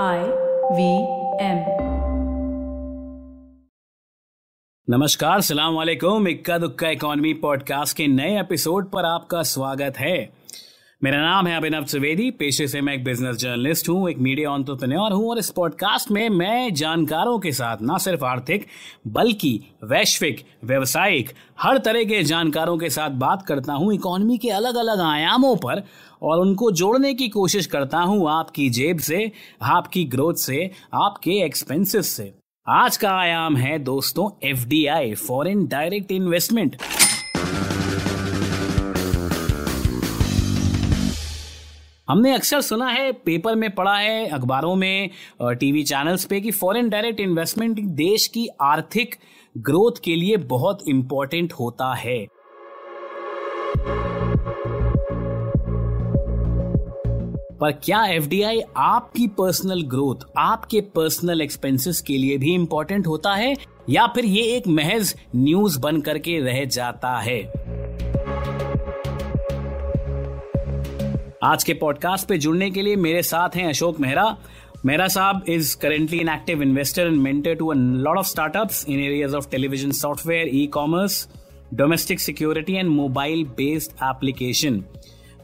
[0.00, 0.18] I
[0.72, 0.90] V
[1.44, 1.58] M
[4.88, 10.32] नमस्कार, सलाम वालेकुम। इक्का दुक्का इकोनॉमी पॉडकास्ट के नए एपिसोड पर आपका स्वागत है।
[11.04, 15.12] मेरा नाम है अभिनव त्रिवेदी। पेशे से मैं एक बिज़नेस जर्नलिस्ट हूँ, एक मीडिया ऑन्टरप्रेन्योर
[15.12, 18.66] हूँ और इस पॉडकास्ट में मैं जानकारों के साथ न सिर्फ़ आर्थिक,
[19.06, 19.50] बल्कि
[19.84, 21.30] वैश्विक, व्यवसायिक,
[21.60, 25.82] हर तरह के जानकारों के साथ बात करता हूँ इकोनॉमी के अलग अलग आयामों पर
[26.22, 29.30] और उनको जोड़ने की कोशिश करता हूँ आपकी जेब से,
[29.62, 32.32] आपकी ग्रोथ से, आपके एक्सपेंसेस से।
[32.66, 36.76] आज का आयाम है दोस्तों F D I foreign direct investment
[42.08, 45.10] हमने अक्सर सुना है, पेपर में पढ़ा है, अखबारों में
[45.42, 49.14] टीवी चैनल्स पे कि फॉरेन डायरेक्ट इन्वेस्टमेंट देश की आर्थिक
[49.58, 52.18] ग्रोथ के लिए बहुत इंपॉर्टेंट होता है।
[57.60, 63.54] पर क्या एफडीआई आपकी पर्सनल ग्रोथ आपके पर्सनल एक्सपेंसेस के लिए भी इंपॉर्टेंट होता है,
[63.90, 67.42] या फिर ये एक महज न्यूज़ बन करके रह जाता है?
[71.44, 74.24] आज के पॉडकास्ट पे जुड़ने के लिए मेरे साथ हैं अशोक मेहरा।
[74.86, 79.34] मेहरा साहब is currently an active investor and mentor to lot of startups in areas
[79.36, 81.26] of television software e commerce
[81.74, 84.82] domestic security and mobile based application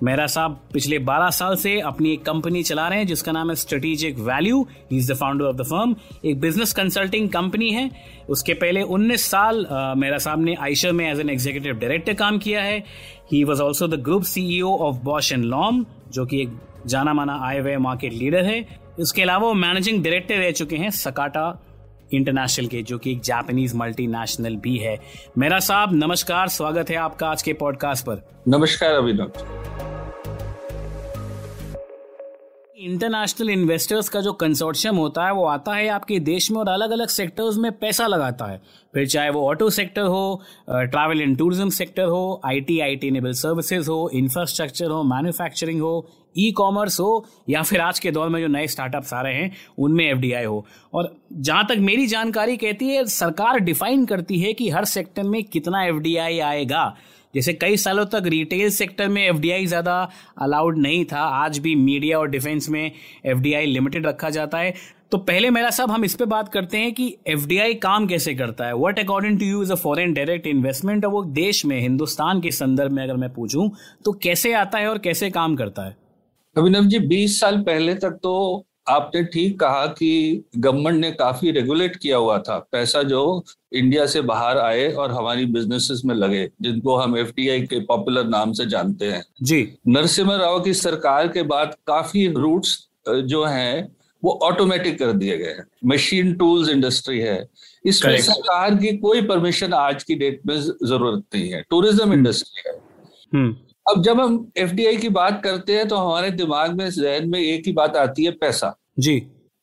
[0.03, 3.55] Mehra साहब पिछले 12 साल से अपनी एक कंपनी चला रहे हैं, जिसका नाम है
[3.57, 7.91] strategic value is the founder of the firm एक बिज़नेस कंसल्टिंग कंपनी है।
[8.29, 12.63] उसके पहले 19 साल मेरा साहब ने आयशर में एज एन एग्जीक्यूटिव डायरेक्टर काम किया
[12.63, 12.79] है।
[13.33, 17.39] He was also the group CEO of Bausch and Lomb जो कि एक जाना माना
[17.43, 18.61] आए हुए मार्केट लीडर है।
[19.01, 21.65] इसके अलावा वो मैनेजिंग डायरेक्टर रह चुके हैं सकाटा
[22.15, 24.99] इंटरनेशनल के, जो कि एक जापानीज मल्टीनेशनल भी है।
[25.39, 29.58] मेरा साहब, नमस्कार, स्वागत है आपका आज के पॉडकास्ट पर। नमस्कार अभिनव।
[32.79, 36.91] इंटरनेशनल इन्वेस्टर्स का जो कंसोर्शियम होता है, वो आता है आपके देश में और अलग
[36.91, 38.61] अलग सेक्टर्स में पैसा लगाता है।
[38.95, 43.91] फिर चाहे वो ऑटो सेक्टर हो ट्रैवल एंड टूरिज़्म सेक्टर हो आईटी आईटी इनेबल सर्विसेज़
[43.91, 46.07] हो इंफ्रास्ट्रक्चर हो मैन्युफैक्चरिंग हो
[46.39, 49.53] ई कॉमर्स हो, या फिर आज के दौर में जो नए स्टार्टअप्स आ रहे हैं,
[49.79, 54.69] उनमें एफडीआई हो। और जहाँ तक मेरी जानकारी कहती है, सरकार डिफाइन करती है कि
[54.71, 56.95] हर सेक्टर में कितना एफडीआई आएगा।
[57.35, 59.97] जैसे कई सालों तक रिटेल सेक्टर में एफडीआई ज़्यादा
[60.43, 62.91] अलाउड नहीं था, आज भी मीडिया और डिफेंस में
[63.27, 64.75] एफडीआई लिमिटेड रखा जाता है।
[65.13, 68.67] तो पहले मेरा साहब, हम इस पे बात करते हैं कि एफडीआई काम कैसे करता
[68.67, 72.41] है। What according to you is a foreign direct investment और वो देश में, हिंदुस्तान
[72.41, 73.71] के संदर्भ में अगर मैं पूछूँ
[74.05, 75.97] तो कैसे आता है और कैसे काम करता है?
[76.57, 81.97] अभिनव जी 20 साल पहले तक तो आपने ठीक कहा कि गवर्नमेंट ने काफ़ी रेगुलेट
[81.97, 86.97] किया हुआ था। पैसा जो इंडिया से बाहर आए और हमारी बिजनेसेस में लगे जिनको
[86.97, 91.77] हम एफटीआई के पॉपुलर नाम से जानते हैं। जी। नरसिम्हा राव की सरकार के बाद
[91.87, 92.79] काफ़ी रूट्स
[93.09, 93.89] जो हैं
[94.23, 97.49] वो ऑटोमेटिक कर दिए गए हैं। मशीन टूल्स इंडस्ट्री है।
[97.85, 102.77] इसमें सरकार की कोई परमिशन आज की डेट में ज़रूरत नहीं है। टूरिज़्म इंडस्ट्री है।
[103.35, 103.57] हम्म।
[103.89, 107.67] अब जब हम एफडीआई की बात करते हैं तो हमारे दिमाग में जहन में एक
[107.67, 109.17] ही बात आती है पैसा। जी।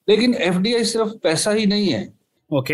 [0.07, 2.13] लेकिन एफडीआई सिर्फ़ पैसा ही नहीं है।
[2.51, 2.73] ओके।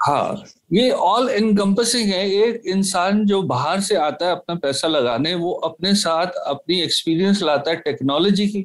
[0.00, 5.34] हाँ ये ऑल इनकम्पसिंग है। एक इंसान जो बाहर से आता है अपना पैसा लगाने
[5.34, 8.64] वो अपने साथ अपनी एक्सपीरियंस लाता है टेक्नोलॉजी की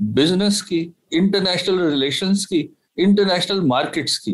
[0.00, 0.80] बिज़नेस की
[1.12, 2.68] इंटरनेशनल रिलेशंस की
[2.98, 4.32] इंटरनेशनल मार्केट्स की।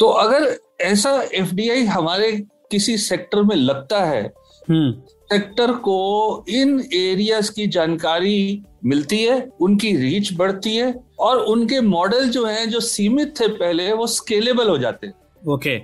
[0.00, 2.32] तो अगर ऐसा एफडीआई हमारे
[2.70, 4.32] किसी सेक्टर में लगता है।
[4.70, 11.80] सेक्टर हम्म। को इन एरियाज़ की जानकारी मिलती है उनकी रीच बढ़ती है और उनके
[11.80, 15.14] मॉडल जो हैं जो सीमित थे पहले वो स्केलेबल हो जाते हैं।
[15.48, 15.80] ओके।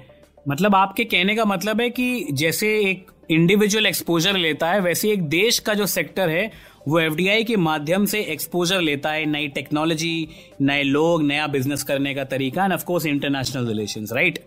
[0.49, 5.23] मतलब आपके कहने का मतलब है कि जैसे एक इंडिविजुअल एक्सपोजर लेता है वैसे एक
[5.23, 6.53] देश का जो सेक्टर है
[6.89, 10.29] वो एफडीआई के माध्यम से एक्सपोजर लेता है नई टेक्नोलॉजी
[10.63, 14.39] नए लोग नया बिज़नेस करने का तरीका and of course international relations right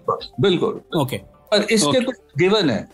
[0.42, 1.18] बिल्कुल। ओके
[1.54, 2.88] और इसके कुछ गिवन है।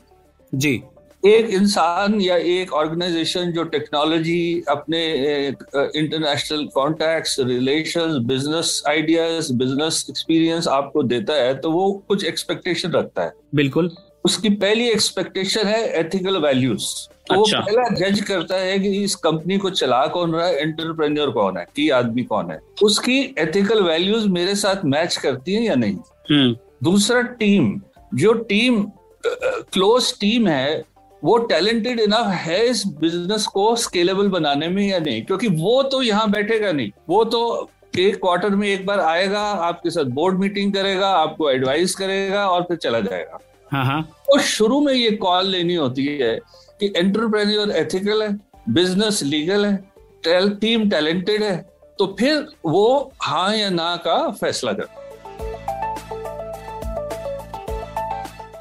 [0.53, 0.81] जी।
[1.23, 5.01] एक इंसान या एक ऑर्गेनाइजेशन जो टेक्नोलॉजी अपने
[5.47, 13.23] international contacts relations business ideas business experience आपको देता है तो वो कुछ एक्सपेक्टेशन रखता
[13.23, 13.91] है। बिल्कुल।
[14.25, 16.85] उसकी पहली एक्सपेक्टेशन है एथिकल वैल्यूज़
[17.27, 20.61] तो अच्छा। वो पहला जज करता है कि इस कंपनी को चला कौन रहा है
[20.61, 25.63] एंटरप्रेन्योर कौन है की आदमी कौन है। उसकी एथिकल वैल्यूज़ मेरे साथ मैच करती है
[25.63, 25.95] या नहीं?
[26.31, 27.81] हम्म। दूसरा टीम
[28.13, 28.83] जो टीम
[29.23, 30.83] क्लोज टीम है
[31.23, 35.21] वो टैलेंटेड इनफ है इस बिज़नेस को स्केलेबल बनाने में या नहीं?
[35.21, 37.69] क्योंकि वो तो यहाँ बैठेगा नहीं। वो तो
[37.99, 42.61] एक क्वार्टर में एक बार आएगा आपके साथ बोर्ड मीटिंग करेगा आपको एडवाइस करेगा और
[42.61, 43.39] फिर चला जाएगा।
[43.71, 46.35] हाँ तो शुरू में ये कॉल लेनी होती है
[46.79, 48.29] कि एंटरप्रेन्योर एथिकल है
[48.69, 51.55] बिज़नेस लीगल है टीम टैलेंटेड है
[51.99, 54.99] तो फिर वो हाँ या ना का फैसला कर।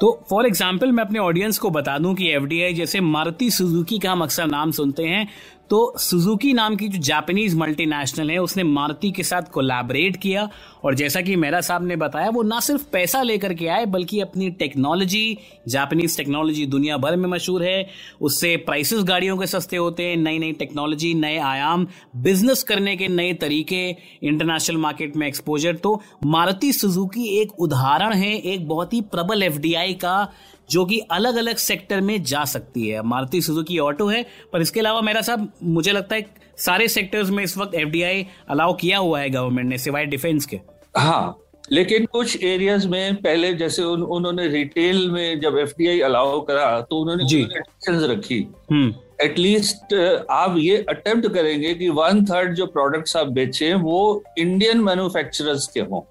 [0.01, 4.11] तो फॉर एग्ज़ाम्पल मैं अपने ऑडियंस को बता दूँ कि एफडीआई जैसे मारुति सुजुकी का
[4.11, 5.27] हम अक्सर नाम सुनते हैं।
[5.71, 10.47] तो सुजुकी नाम की जो जापानीज मल्टीनेशनल है, उसने मारुति के साथ कोलैबोरेट किया
[10.83, 14.19] और जैसा कि मेरा साहब ने बताया, वो ना सिर्फ़ पैसा लेकर के आए, बल्कि
[14.21, 15.37] अपनी टेक्नोलॉजी
[15.67, 17.87] जापानीज टेक्नोलॉजी दुनिया भर में मशहूर है।
[18.21, 21.87] उससे प्राइसेस गाड़ियों के सस्ते होते हैं नई नई टेक्नोलॉजी नए आयाम
[22.19, 23.87] बिज़नेस करने के नए तरीके
[24.23, 29.93] इंटरनेशनल मार्केट में एक्सपोजर तो मारुति सुजुकी एक उदाहरण है, एक बहुत ही प्रबल एफडीआई
[29.95, 30.31] का
[30.69, 34.79] जो कि अलग अलग सेक्टर में जा सकती है। मारुति सुजुकी ऑटो है पर इसके
[34.79, 36.25] अलावा मेरा साहब मुझे लगता है
[36.57, 40.59] सारे सेक्टर्स में इस वक्त एफ़ अलाउ किया हुआ है गवर्नमेंट ने सिवाय डिफेंस के।
[40.97, 41.37] हाँ
[41.71, 46.99] लेकिन कुछ एरियाज़ में पहले जैसे उन, उन्होंने रिटेल में जब एफ़ अलाउ करा तो
[46.99, 47.47] उन्होंने जी।
[47.89, 48.39] रखी।
[49.21, 54.81] एटलीस्ट हम्म। आप ये अटेम्प्ट करेंगे कि वन थर्ड जो प्रोडक्ट्स आप बेचे वो इंडियन
[54.81, 56.01] मैन्युफैक्चरर्स के हों।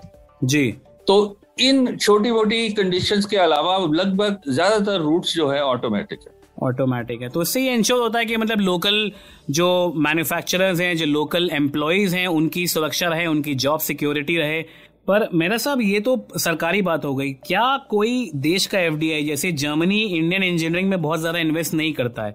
[0.44, 0.76] जी।
[1.06, 7.22] तो इन छोटी मोटी कंडीशंस के अलावा लगभग ज़्यादातर रूट्स जो है ऑटोमेटिक है। ऑटोमेटिक
[7.22, 9.12] है। तो इससे ये इंश्योर होता है कि मतलब लोकल
[9.50, 14.62] जो मैन्युफैक्चरर्स हैं, जो लोकल एम्प्लॉयज़ हैं, उनकी सुरक्षा रहे, उनकी जॉब सिक्योरिटी रहे।
[15.08, 19.52] पर मेरा साहब, ये तो सरकारी बात हो गई। क्या कोई देश का एफडीआई जैसे
[19.52, 22.34] जर्मनी इंडियन इंजीनियरिंग में बहुत ज़्यादा इन्वेस्ट नहीं करता है?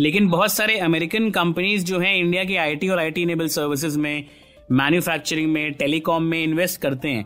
[0.00, 4.24] लेकिन बहुत सारे अमेरिकन कंपनीज़ जो हैं इंडिया के आईटी और आईटी इनेबल सर्विसेज़ में
[4.72, 7.24] मैन्युफैक्चरिंग में टेलीकॉम में इन्वेस्ट करते हैं।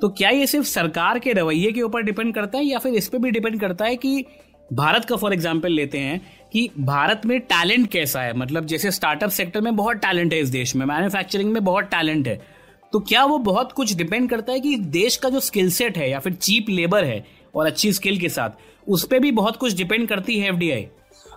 [0.00, 3.08] तो क्या ये सिर्फ़ सरकार के रवैये के ऊपर डिपेंड करता है या फिर इस
[3.08, 4.24] पर भी डिपेंड करता है कि
[4.72, 6.20] भारत का फॉर एग्ज़ाम्पल लेते हैं
[6.52, 8.36] कि भारत में टैलेंट कैसा है?
[8.36, 12.28] मतलब जैसे स्टार्टअप सेक्टर में बहुत टैलेंट है इस देश में मैन्युफैक्चरिंग में बहुत टैलेंट
[12.28, 12.40] है।
[12.92, 16.10] तो क्या वो बहुत कुछ डिपेंड करता है कि देश का जो स्किल सेट है
[16.10, 17.24] या फिर चीप लेबर है
[17.54, 18.50] और अच्छी स्किल के साथ
[18.88, 20.86] उस पर भी बहुत कुछ डिपेंड करती है एफडीआई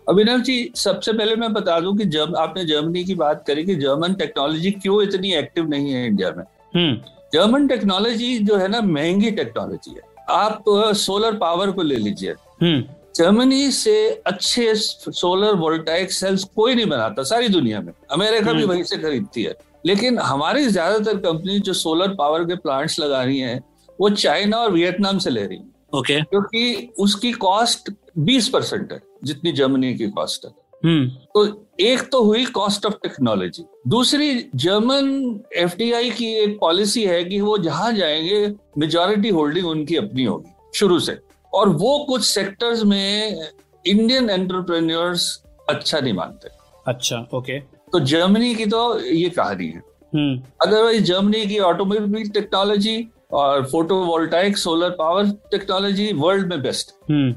[0.10, 3.76] अभिनव जी सबसे पहले मैं बता दूँ कि जब आपने जर्मनी की बात करी कि
[3.76, 6.44] जर्मन टेक्नोलॉजी क्यों इतनी एक्टिव नहीं है इंडिया में?
[6.76, 6.96] हम्म।
[7.34, 10.64] जर्मन टेक्नोलॉजी जो है ना महँगी टेक्नोलॉजी है आप
[10.98, 12.84] सोलर पावर को ले लीजिए हम्म।
[13.16, 13.96] जर्मनी से
[14.28, 18.98] अच्छे सोलर वोल्टाइक सेल्स कोई नहीं बनाता सारी दुनिया में अमेरिका भी हम्म। वहीं से
[18.98, 23.60] खरीदती है लेकिन हमारी ज़्यादातर कंपनी जो सोलर पावर के प्लांट्स लगा रही है
[24.00, 26.30] वो चाइना और वियतनाम से ले रही है ओके okay.
[26.30, 27.92] क्योंकि उसकी कॉस्ट
[28.22, 31.46] 20 परसेंट है जितनी जर्मनी की कॉस्ट है हम्म। तो
[31.80, 37.58] एक तो हुई कॉस्ट ऑफ़ टेक्नोलॉजी दूसरी जर्मन एफ़ की एक पॉलिसी है कि वो
[37.58, 38.48] जहाँ जाएँगे
[38.78, 41.18] मेजोरिटी होल्डिंग उनकी अपनी होगी शुरू से।
[41.54, 43.42] और वो कुछ सेक्टर्स में
[43.86, 46.50] इंडियन एंटरप्रेन्योर्स अच्छा नहीं मानते।
[46.88, 53.08] अच्छा ओके तो जर्मनी की तो ये कहानी है। अदरवाइज़ हम्म। जर्मनी की ऑटोमोबाइल टेक्नोलॉजी
[53.34, 57.36] और photovoltaic solar power technology world में बेस्ट हम्म।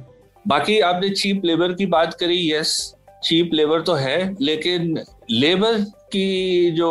[0.49, 2.96] बाकी आपने चीप लेबर की बात करी यस
[3.27, 4.99] चीप लेबर तो है लेकिन
[5.31, 5.81] लेबर
[6.13, 6.91] की जो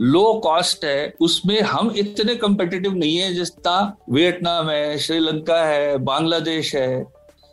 [0.00, 6.74] लो कॉस्ट है उसमें हम इतने कंपेटिटिव नहीं है जितना वियतनाम है श्रीलंका है बांग्लादेश
[6.74, 7.04] है।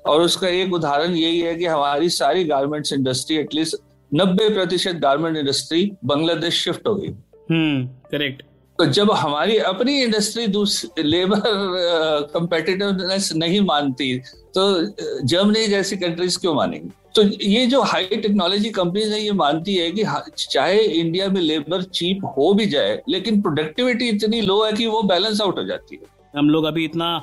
[0.05, 3.75] और उसका एक उदाहरण यही है कि हमारी सारी गारमेंट्स इंडस्ट्री एटलीस्ट
[4.11, 7.89] नब्बे प्रतिशत गारमेंट इंडस्ट्री बांग्लादेश शिफ्ट हो गई। करेक्ट हम्म,
[8.79, 10.45] तो जब हमारी अपनी इंडस्ट्री
[11.03, 11.39] लेबर
[12.33, 14.17] कंपेटिटिवनेस नहीं मानती
[14.55, 14.63] तो
[15.23, 16.89] जर्मनी जैसी कंट्रीज़ क्यों मानेंगी?
[17.15, 20.03] तो ये जो हाई टेक्नोलॉजी कंपनीज़ है, ये मानती है कि
[20.39, 25.01] चाहे इंडिया में लेबर चीप हो भी जाए, लेकिन प्रोडक्टिविटी इतनी लो है कि वो
[25.03, 27.17] बैलेंस आउट हो जाती है। हम लोग अभी इतना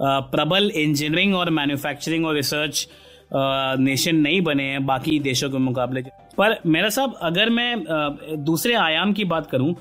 [0.00, 2.88] प्रबल इंजीनियरिंग और मैन्युफैक्चरिंग और रिसर्च
[3.34, 6.02] नेशन नहीं बने हैं, बाकी देशों के मुकाबले।
[6.38, 9.74] पर मेरा साहब, अगर मैं दूसरे आयाम की बात करूँ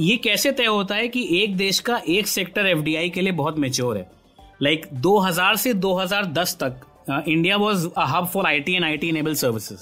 [0.00, 3.58] ये कैसे तय होता है कि एक देश का एक सेक्टर एफडीआई के लिए बहुत
[3.58, 4.10] मेच्योर है?
[4.62, 6.80] लाइक like 2000 से 2010 तक
[7.28, 9.80] India was a hub for I T and I T enable services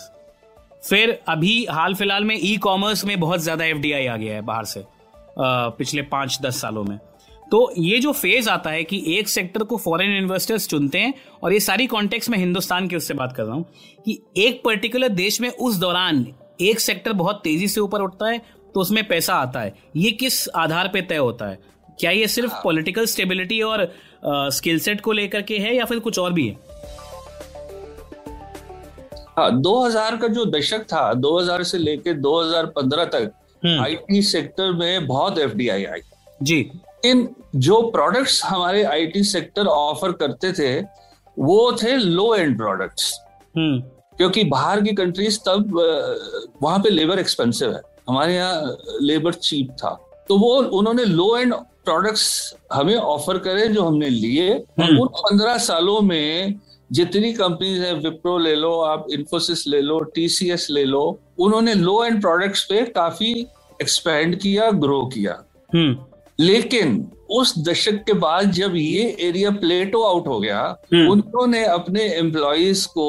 [0.88, 4.64] फिर अभी हाल फ़िलहाल में ई कॉमर्स में बहुत ज़्यादा एफडीआई आ गया है बाहर
[4.64, 4.84] से
[5.38, 6.98] पिछले पाँच दस सालों में।
[7.50, 11.52] तो ये जो फ़ेज़ आता है कि एक सेक्टर को फॉरेन इन्वेस्टर्स चुनते हैं, और
[11.52, 13.64] ये सारी कॉन्टेक्स्ट में हिंदुस्तान की उससे बात कर रहा हूँ
[14.04, 16.26] कि एक पर्टिकुलर देश में उस दौरान
[16.60, 18.40] एक सेक्टर बहुत तेज़ी से ऊपर उठता है
[18.78, 21.58] तो उसमें पैसा आता है। ये किस आधार पे तय होता है?
[22.00, 23.80] क्या ये सिर्फ़ पॉलिटिकल स्टेबिलिटी और
[24.24, 26.56] स्किल सेट को लेकर के है या फिर कुछ और भी है?
[29.38, 33.32] हाँ 2000 का जो दशक था 2000 से लेके 2015 तक
[33.62, 36.00] आईटी हम्म। सेक्टर में बहुत एफ़ आई।
[36.42, 36.70] जी।
[37.04, 40.80] इन जो प्रोडक्ट्स हमारे आईटी सेक्टर ऑफ़र करते थे
[41.36, 43.12] वो थे लो एंड प्रोडक्ट्स
[43.54, 45.78] क्योंकि बाहर की कंट्रीज़ तब
[46.62, 51.54] वहाँ पे लेबर एक्सपेंसिव है। हमारे यहाँ लेबर चीप था। तो वो उन्होंने लो एंड
[51.54, 56.60] प्रोडक्ट्स हमें ऑफ़र करे जो हमने लिए। हम्म। उन पंद्रह सालों में
[56.92, 62.04] जितनी कंपनीज़ है विप्रो ले लो आप इन्फोसिस ले लो टीसीएस ले लो उन्होंने लो
[62.04, 63.46] एंड प्रोडक्ट्स पे काफ़ी
[63.82, 65.96] एक्सपेंड किया ग्रो किया। हम्म।
[66.40, 70.60] लेकिन उस दशक के बाद जब ये एरिया प्लेटो आउट हो गया
[70.92, 73.08] हम्म। उन्होंने अपने एम्प्लॉयज़ को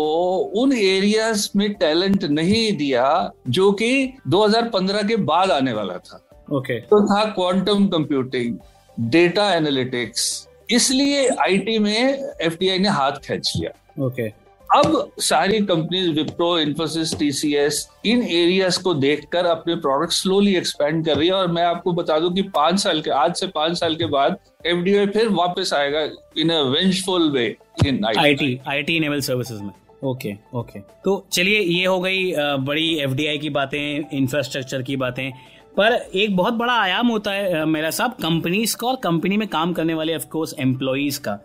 [0.62, 3.92] उन एरियाज़ में टैलेंट नहीं दिया जो कि
[4.28, 8.58] 2015 के बाद आने वाला था। ओके तो था क्वांटम कंप्यूटिंग
[8.98, 14.28] डेटा एनालिटिक्स इसलिए आईटी में एफटीआई ने हाथ खींच लिया। ओके
[14.76, 21.18] अब सारी कंपनीज़ विप्रो इन्फोसिस टीसीएस इन एरियाज़ को देखकर अपने प्रोडक्ट स्लोली एक्सपेंड कर
[21.18, 23.96] रही है। और मैं आपको बता दूँ कि पाँच साल के आज से पाँच साल
[23.96, 26.02] के बाद एफडीआई फिर वापस आएगा
[26.38, 27.48] in a way
[27.88, 29.72] in IT IT enable services में
[30.04, 30.92] ओके okay, ओके okay.
[31.04, 32.32] तो चलिए ये हो गई
[32.66, 35.32] बड़ी एफडीआई की बातें इंफ्रास्ट्रक्चर की बातें।
[35.78, 39.74] पर एक बहुत बड़ा आयाम होता है मेरा साहब कंपनीज़ का और कंपनी में काम
[39.74, 41.40] करने वाले ऑफ़ कोर्स एम्प्लॉयज़ का।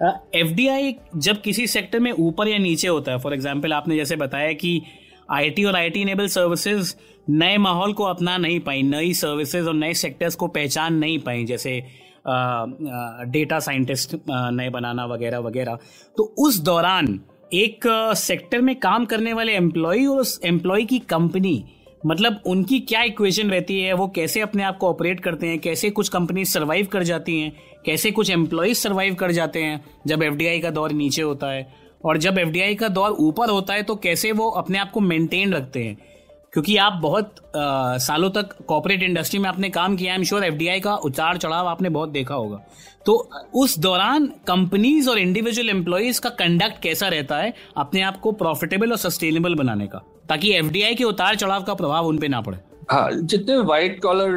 [0.00, 4.52] एफडीआई जब किसी सेक्टर में ऊपर या नीचे होता है फॉर एग्ज़ाम्पल आपने जैसे बताया
[4.54, 4.80] कि
[5.30, 6.94] आईटी और आईटी इनेबल सर्विसेज़
[7.30, 11.44] नए माहौल को अपना नहीं पाई, नई सर्विसेज़ और नए सेक्टर्स को पहचान नहीं पाई,
[11.44, 11.82] जैसे
[13.32, 15.78] डेटा साइंटिस्ट नए बनाना वगैरह वगैरह।
[16.16, 17.18] तो उस दौरान
[17.54, 17.86] एक
[18.16, 21.62] सेक्टर में काम करने वाले एम्प्लॉय और उस एम्प्लॉय की कंपनी
[22.06, 25.90] मतलब उनकी क्या इक्वेशन रहती है, वो कैसे अपने आप को ऑपरेट करते हैं, कैसे
[25.90, 27.52] कुछ कंपनी सर्वाइव कर जाती हैं
[27.88, 31.74] कैसे कुछ एम्प्लॉयज़ सर्वाइव कर जाते हैं जब एफडीआई का दौर नीचे होता है?
[32.04, 35.54] और जब एफडीआई का दौर ऊपर होता है तो कैसे वो अपने आप को मेंटेन
[35.54, 35.96] रखते हैं?
[36.52, 40.80] क्योंकि आप बहुत आ, सालों तक कॉर्पोरेट इंडस्ट्री में आपने काम किया एम श्योर एफडीआई
[40.80, 42.60] का उतार चढ़ाव आपने बहुत देखा होगा।
[43.06, 48.32] तो उस दौरान कंपनीज़ और इंडिविजुअल एम्प्लॉयज़ का कंडक्ट कैसा रहता है अपने आप को
[48.32, 52.40] प्रॉफिटेबल और सस्टेनेबल बनाने का ताकि एफडीआई के उतार चढ़ाव का प्रभाव उन पे ना
[52.40, 52.58] पड़े।
[52.90, 54.30] हाँ जितने व्हाइट कॉलर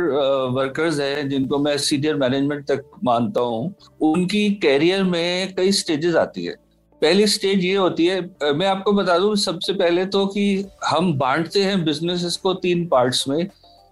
[0.53, 6.45] वर्कर्स हैं जिनको मैं सीनियर मैनेजमेंट तक मानता हूँ उनकी कैरियर में कई स्टेजेस आती
[6.45, 6.55] है।
[7.01, 11.63] पहली स्टेज ये होती है मैं आपको बता दूँ सबसे पहले तो कि हम बांटते
[11.63, 13.47] हैं बिजनेसेस को तीन पार्ट्स में।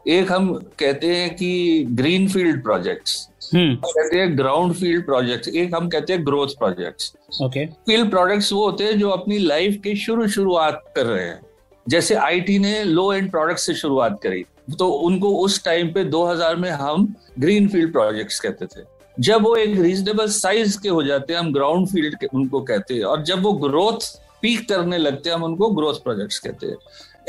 [0.05, 5.89] एक हम कहते हैं कि ग्रीन फ़ील्ड प्रोजेक्ट्स कहते हैं ग्राउंड फ़ील्ड प्रोजेक्ट्स एक हम
[5.89, 7.13] कहते हैं growth projects
[7.43, 11.41] okay field products वो होते हैं जो अपनी लाइफ की शुरू शुरुआत कर रहे हैं।
[11.89, 14.45] जैसे आईटी ने लो एंड प्रोडक्ट से शुरुआत करी
[14.79, 18.83] तो उनको उस टाइम पे 2000 में हम ग्रीन फ़ील्ड प्रोजेक्ट्स कहते थे।
[19.17, 23.03] जब वो एक रीजनेबल साइज़ के हो जाते हैं हम ग्राउंड फ़ील्ड उनको कहते हैं
[23.03, 24.07] और जब वो ग्रोथ
[24.41, 26.77] पीक करने लगते हैं हम उनको ग्रोथ प्रोजेक्ट्स कहते हैं।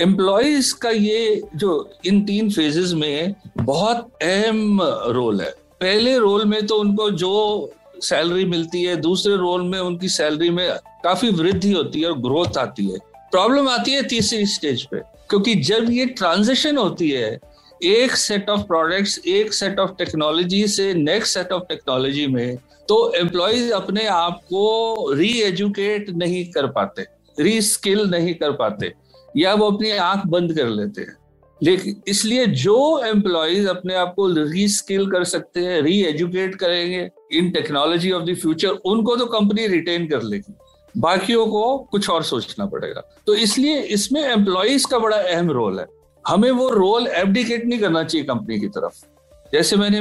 [0.00, 5.50] एम्प्लॉयज़ का ये जो इन तीन फेजेस में बहुत अहम रोल है।
[5.80, 10.68] पहले रोल में तो उनको जो सैलरी मिलती है, दूसरे रोल में उनकी सैलरी में
[11.04, 12.98] काफ़ी वृद्धि होती है और ग्रोथ आती है।
[13.32, 14.98] प्रॉब्लम आती है तीसरी स्टेज पे,
[15.30, 17.38] क्योंकि जब ये ट्रांजिशन होती है,
[17.80, 22.56] एक सेट ऑफ़ प्रोडक्ट्स एक सेट ऑफ़ टेक्नोलॉजी से नेक्स्ट सेट ऑफ़ टेक्नोलॉजी में
[22.88, 27.04] तो एम्प्लॉयज़ अपने आप को री एजुकेट नहीं कर पाते
[27.38, 28.92] री स्किल नहीं कर पाते,
[29.36, 31.16] या वो अपनी आँख बंद कर लेते हैं।
[31.60, 37.08] लेकिन इसलिए जो एम्प्लॉयज़ अपने आप को री स्किल कर सकते हैं री एजुकेट करेंगे
[37.32, 40.54] in technology of the future उनको तो कंपनी रिटेन कर लेगी।
[40.96, 45.86] बाकियों को कुछ और सोचना पड़ेगा। तो इसलिए इसमें एम्प्लॉयज़ का बड़ा अहम रोल है।
[46.24, 49.04] हमें वो रोल एबडिकेट नहीं करना चाहिए कंपनी की तरफ़।
[49.52, 49.98] जैसे मैंने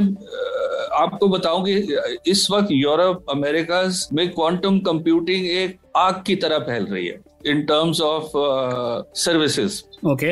[0.96, 1.98] आपको बताऊँ कि
[2.32, 3.82] इस वक्त यूरोप अमेरिका
[4.14, 8.32] में क्वांटम कंप्यूटिंग एक आग की तरह फैल रही है in terms of
[9.16, 10.32] services okay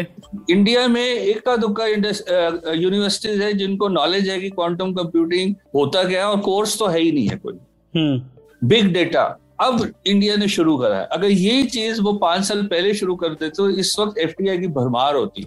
[0.53, 6.25] India में एक का दुक्का यूनिवर्सिटीज है जिनको नॉलेज है कि क्वांटम कंप्यूटिंग होता क्या
[6.25, 7.53] है और कोर्स तो है ही नहीं है कोई।
[7.93, 9.23] हम्म। बिग डेटा
[9.59, 13.49] अब इंडिया ने शुरू करा है। अगर ये चीज़ वो पाँच साल पहले शुरू करते
[13.49, 15.45] तो इस वक्त एफडीआई की भरमार होती।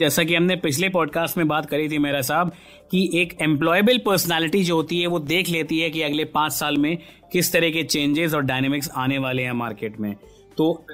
[0.00, 2.52] जैसा कि हमने पिछले पॉडकास्ट में बात करी थी मेरा साहब,
[2.90, 6.76] कि एक एम्प्लॉयबल पर्सनालिटी जो होती है, वो देख लेती है कि अगले पाँच साल
[6.76, 6.96] में
[7.32, 10.14] किस तरह के चेंजेस और डायनेमिक्स आने वाले हैं मार्केट में।
[10.56, 10.84] तो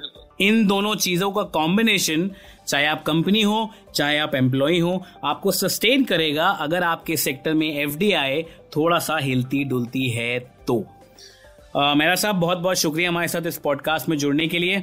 [0.41, 2.29] इन दोनों चीज़ों का कॉम्बिनेशन
[2.67, 7.67] चाहे आप कंपनी हो, चाहे आप एम्प्लॉय हो, आपको सस्टेन करेगा अगर आपके सेक्टर में
[7.79, 8.43] एफडीआई
[8.75, 10.85] थोड़ा सा हिलती डुलती है तो।
[11.75, 14.79] मेरा साहब बहुत बहुत शुक्रिया हमारे साथ इस पॉडकास्ट में जुड़ने के लिए।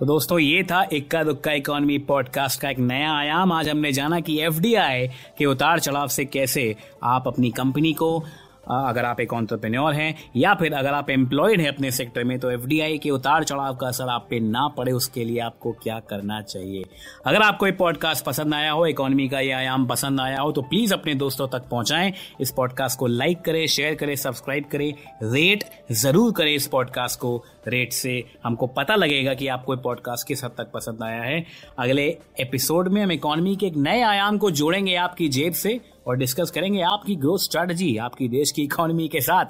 [0.00, 4.20] तो दोस्तों, ये था इक्का दुक्का इकोनॉमी पॉडकास्ट का एक नया आयाम। आज हमने जाना
[4.20, 5.06] कि एफडीआई
[5.38, 8.24] के उतार चढ़ाव से कैसे आप अपनी कंपनी को
[8.70, 12.50] अगर आप एक ऑन्टरप्रेन्योर हैं, या फिर अगर आप एम्प्लॉयड हैं अपने सेक्टर में तो
[12.50, 16.40] एफडीआई के उतार चढ़ाव का असर आप पे ना पड़े, उसके लिए आपको क्या करना
[16.42, 16.84] चाहिए?
[17.26, 20.62] अगर आपको ये पॉडकास्ट पसंद आया हो इकोनॉमी का ये आयाम पसंद आया हो तो
[20.62, 24.92] प्लीज़ अपने दोस्तों तक पहुंचाएँ। इस पॉडकास्ट को लाइक करें शेयर करें सब्सक्राइब करें
[25.24, 27.36] रेट ज़रूर करें इस पॉडकास्ट को।
[27.68, 31.44] रेट से हमको पता लगेगा कि आपको पॉडकास्ट किस हद तक पसंद आया है।
[31.78, 32.06] अगले
[32.40, 36.50] एपिसोड में हम इकोनॉमी के एक नए आयाम को जोड़ेंगे आपकी जेब से। और डिस्कस
[36.50, 39.44] करेंगे आपकी ग्रोथ स्ट्रैटेजी आपकी देश की इकोनॉमी के साथ।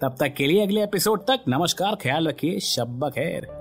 [0.00, 3.59] तब तक के लिए अगले एपिसोड तक नमस्कार, ख्याल रखिए, शब्बा खैर।